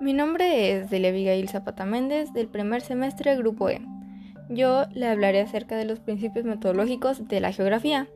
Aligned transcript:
Mi 0.00 0.12
nombre 0.12 0.72
es 0.72 0.90
Delia 0.90 1.08
Abigail 1.08 1.48
Zapata 1.48 1.84
Méndez 1.84 2.32
del 2.32 2.48
primer 2.48 2.82
semestre 2.82 3.34
Grupo 3.36 3.70
E. 3.70 3.80
Yo 4.48 4.84
le 4.92 5.06
hablaré 5.06 5.40
acerca 5.40 5.76
de 5.76 5.84
los 5.84 6.00
principios 6.00 6.44
metodológicos 6.44 7.26
de 7.28 7.40
la 7.40 7.52
geografía. 7.52 8.08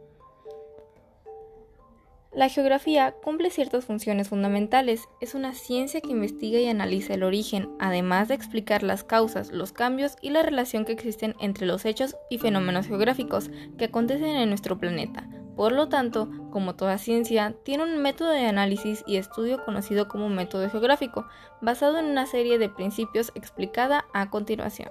La 2.33 2.49
geografía 2.49 3.13
cumple 3.25 3.51
ciertas 3.51 3.87
funciones 3.87 4.29
fundamentales. 4.29 5.09
Es 5.21 5.35
una 5.35 5.53
ciencia 5.53 6.01
que 6.01 6.11
investiga 6.11 6.61
y 6.61 6.69
analiza 6.69 7.15
el 7.15 7.25
origen, 7.25 7.69
además 7.81 8.29
de 8.29 8.35
explicar 8.35 8.85
las 8.85 9.03
causas, 9.03 9.51
los 9.51 9.73
cambios 9.73 10.17
y 10.23 10.31
la 10.31 10.43
relación 10.43 10.85
que 10.85 10.93
existen 10.93 11.35
entre 11.41 11.67
los 11.67 11.85
hechos 11.85 12.17
y 12.29 12.39
fenómenos 12.39 12.87
geográficos 12.87 13.51
que 13.79 13.87
acontecen 13.87 14.37
en 14.37 14.49
nuestro 14.49 14.79
planeta. 14.79 15.29
Por 15.57 15.73
lo 15.73 15.89
tanto, 15.89 16.29
como 16.51 16.75
toda 16.75 16.97
ciencia, 16.97 17.55
tiene 17.65 17.85
un 17.85 18.03
método 18.03 18.31
de 18.31 18.47
análisis 18.47 19.05
y 19.07 19.17
estudio 19.17 19.65
conocido 19.65 20.09
como 20.09 20.29
método 20.29 20.71
geográfico, 20.71 21.27
basado 21.61 21.99
en 21.99 22.07
una 22.07 22.27
serie 22.27 22.59
de 22.59 22.69
principios 22.69 23.31
explicada 23.35 24.07
a 24.15 24.31
continuación. 24.31 24.91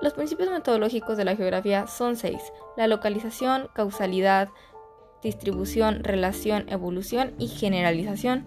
Los 0.00 0.14
principios 0.14 0.50
metodológicos 0.50 1.18
de 1.18 1.26
la 1.26 1.36
geografía 1.36 1.86
son 1.86 2.16
seis: 2.16 2.40
la 2.76 2.86
localización, 2.86 3.68
causalidad, 3.74 4.48
distribución, 5.22 6.04
relación, 6.04 6.66
evolución 6.70 7.34
y 7.38 7.48
generalización. 7.48 8.46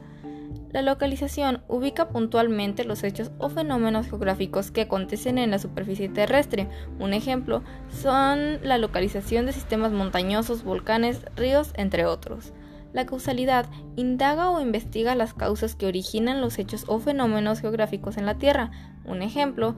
La 0.71 0.81
localización 0.81 1.61
ubica 1.67 2.09
puntualmente 2.09 2.83
los 2.83 3.03
hechos 3.03 3.31
o 3.37 3.49
fenómenos 3.49 4.07
geográficos 4.07 4.71
que 4.71 4.81
acontecen 4.81 5.37
en 5.37 5.51
la 5.51 5.59
superficie 5.59 6.09
terrestre. 6.09 6.67
Un 6.99 7.13
ejemplo 7.13 7.63
son 7.89 8.59
la 8.63 8.79
localización 8.79 9.45
de 9.45 9.53
sistemas 9.53 9.91
montañosos, 9.91 10.63
volcanes, 10.63 11.25
ríos, 11.35 11.73
entre 11.75 12.05
otros. 12.05 12.53
La 12.91 13.05
causalidad 13.05 13.67
indaga 13.95 14.49
o 14.49 14.61
investiga 14.61 15.15
las 15.15 15.33
causas 15.33 15.75
que 15.75 15.87
originan 15.87 16.41
los 16.41 16.57
hechos 16.59 16.85
o 16.87 16.99
fenómenos 16.99 17.59
geográficos 17.59 18.17
en 18.17 18.25
la 18.25 18.37
Tierra. 18.37 18.71
Un 19.05 19.21
ejemplo 19.21 19.75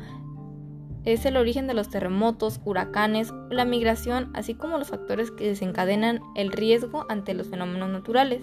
es 1.05 1.25
el 1.25 1.37
origen 1.37 1.67
de 1.67 1.73
los 1.73 1.89
terremotos, 1.89 2.59
huracanes, 2.65 3.33
la 3.49 3.63
migración, 3.63 4.31
así 4.33 4.55
como 4.55 4.77
los 4.77 4.89
factores 4.89 5.31
que 5.31 5.47
desencadenan 5.47 6.19
el 6.35 6.51
riesgo 6.51 7.05
ante 7.09 7.33
los 7.33 7.47
fenómenos 7.47 7.89
naturales. 7.89 8.41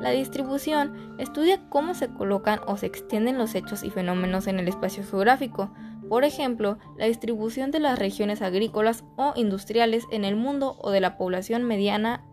La 0.00 0.10
distribución 0.10 1.16
estudia 1.18 1.60
cómo 1.68 1.94
se 1.94 2.08
colocan 2.08 2.60
o 2.66 2.76
se 2.76 2.86
extienden 2.86 3.38
los 3.38 3.54
hechos 3.54 3.82
y 3.82 3.90
fenómenos 3.90 4.46
en 4.46 4.58
el 4.58 4.68
espacio 4.68 5.04
geográfico, 5.04 5.70
por 6.08 6.24
ejemplo, 6.24 6.78
la 6.98 7.06
distribución 7.06 7.70
de 7.70 7.80
las 7.80 7.98
regiones 7.98 8.42
agrícolas 8.42 9.04
o 9.16 9.32
industriales 9.36 10.04
en 10.10 10.24
el 10.24 10.36
mundo 10.36 10.76
o 10.80 10.90
de 10.90 11.00
la 11.00 11.16
población 11.16 11.64
mediana 11.64 12.24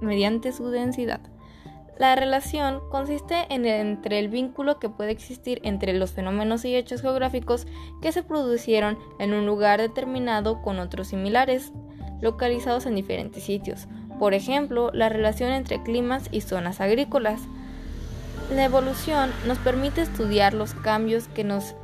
mediante 0.00 0.52
su 0.52 0.68
densidad. 0.70 1.20
La 1.98 2.16
relación 2.16 2.80
consiste 2.90 3.46
en 3.50 3.66
entre 3.66 4.18
el 4.18 4.28
vínculo 4.28 4.80
que 4.80 4.88
puede 4.88 5.12
existir 5.12 5.60
entre 5.62 5.92
los 5.92 6.12
fenómenos 6.12 6.64
y 6.64 6.74
hechos 6.74 7.02
geográficos 7.02 7.66
que 8.02 8.10
se 8.10 8.24
producieron 8.24 8.98
en 9.20 9.32
un 9.32 9.46
lugar 9.46 9.80
determinado 9.80 10.60
con 10.62 10.80
otros 10.80 11.08
similares, 11.08 11.72
localizados 12.20 12.86
en 12.86 12.96
diferentes 12.96 13.44
sitios. 13.44 13.86
Por 14.18 14.34
ejemplo, 14.34 14.90
la 14.92 15.08
relación 15.08 15.50
entre 15.50 15.82
climas 15.82 16.28
y 16.30 16.40
zonas 16.40 16.80
agrícolas. 16.80 17.40
La 18.54 18.64
evolución 18.64 19.30
nos 19.46 19.58
permite 19.58 20.02
estudiar 20.02 20.54
los 20.54 20.74
cambios 20.74 21.28
que 21.28 21.44
nos 21.44 21.74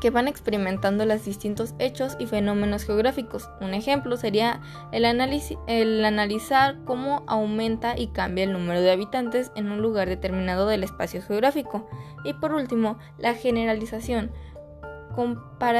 que 0.00 0.10
van 0.10 0.28
experimentando 0.28 1.04
los 1.06 1.24
distintos 1.24 1.74
hechos 1.78 2.16
y 2.18 2.26
fenómenos 2.26 2.84
geográficos. 2.84 3.48
Un 3.60 3.74
ejemplo 3.74 4.16
sería 4.16 4.60
el, 4.92 5.04
el, 5.04 6.04
analizar 6.04 6.76
cómo 6.84 7.24
aumenta 7.26 7.98
y 7.98 8.08
cambia 8.08 8.44
el 8.44 8.52
número 8.52 8.80
de 8.80 8.92
habitantes 8.92 9.50
en 9.56 9.70
un 9.70 9.82
lugar 9.82 10.08
determinado 10.08 10.66
del 10.66 10.84
espacio 10.84 11.22
geográfico. 11.22 11.88
Y 12.24 12.34
por 12.34 12.52
último, 12.52 12.98
la 13.18 13.34
generalización. 13.34 14.30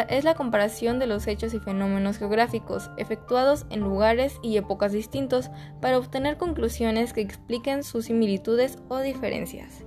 Es 0.09 0.25
la 0.25 0.35
comparación 0.35 0.99
de 0.99 1.07
los 1.07 1.27
hechos 1.27 1.55
y 1.55 1.61
fenómenos 1.61 2.19
geográficos 2.19 2.91
efectuados 2.97 3.67
en 3.71 3.81
lugares 3.81 4.39
y 4.43 4.57
épocas 4.57 4.93
distintos 4.93 5.51
para 5.81 5.99
obtener 5.99 6.37
conclusiones 6.37 7.13
que 7.13 7.21
expliquen 7.21 7.83
sus 7.83 8.07
similitudes 8.07 8.79
o 8.89 8.99
diferencias. 8.99 9.85